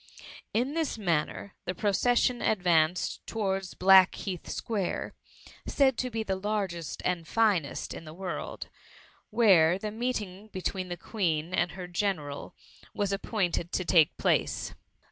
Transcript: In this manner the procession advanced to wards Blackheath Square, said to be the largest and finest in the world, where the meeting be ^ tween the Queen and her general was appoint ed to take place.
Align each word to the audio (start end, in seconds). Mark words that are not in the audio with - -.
In 0.51 0.73
this 0.73 0.97
manner 0.97 1.53
the 1.65 1.75
procession 1.75 2.41
advanced 2.41 3.21
to 3.27 3.37
wards 3.37 3.75
Blackheath 3.75 4.49
Square, 4.49 5.13
said 5.67 5.95
to 5.99 6.09
be 6.09 6.23
the 6.23 6.35
largest 6.35 7.03
and 7.05 7.27
finest 7.27 7.93
in 7.93 8.03
the 8.03 8.13
world, 8.15 8.69
where 9.29 9.77
the 9.77 9.91
meeting 9.91 10.47
be 10.47 10.59
^ 10.61 10.65
tween 10.65 10.89
the 10.89 10.97
Queen 10.97 11.53
and 11.53 11.73
her 11.73 11.85
general 11.85 12.55
was 12.95 13.11
appoint 13.13 13.59
ed 13.59 13.71
to 13.73 13.85
take 13.85 14.17
place. 14.17 14.73